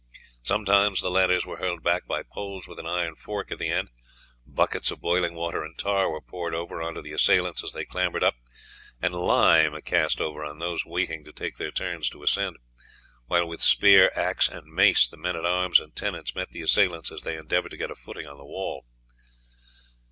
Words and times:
Sometimes 0.41 0.99
the 0.99 1.11
ladders 1.11 1.45
were 1.45 1.57
hurled 1.57 1.83
back 1.83 2.07
by 2.07 2.23
poles 2.23 2.67
with 2.67 2.79
an 2.79 2.87
iron 2.87 3.13
fork 3.15 3.51
at 3.51 3.59
the 3.59 3.69
end; 3.69 3.89
buckets 4.47 4.89
of 4.89 4.99
boiling 4.99 5.35
water 5.35 5.63
and 5.63 5.77
tar 5.77 6.09
were 6.09 6.19
poured 6.19 6.55
over 6.55 6.81
on 6.81 6.95
to 6.95 7.03
the 7.03 7.11
assailants 7.13 7.63
as 7.63 7.71
they 7.73 7.85
clambered 7.85 8.23
up, 8.23 8.33
and 8.99 9.13
lime 9.13 9.79
cast 9.83 10.19
over 10.19 10.43
on 10.43 10.57
those 10.57 10.87
waiting 10.87 11.23
to 11.25 11.31
take 11.31 11.57
their 11.57 11.69
turns 11.69 12.09
to 12.09 12.23
ascend; 12.23 12.57
while 13.27 13.47
with 13.47 13.61
spear, 13.61 14.11
axe, 14.15 14.47
and 14.49 14.65
mace 14.73 15.07
the 15.07 15.17
men 15.17 15.35
at 15.35 15.45
arms 15.45 15.79
and 15.79 15.95
tenants 15.95 16.33
met 16.33 16.49
the 16.49 16.63
assailants 16.63 17.11
as 17.11 17.21
they 17.21 17.37
endeavoured 17.37 17.69
to 17.69 17.77
get 17.77 17.91
a 17.91 17.95
footing 17.95 18.25
on 18.25 18.39
the 18.39 18.43
wall. 18.43 18.87